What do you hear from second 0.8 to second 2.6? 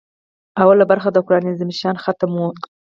برخه د قران عظیم الشان ختم و.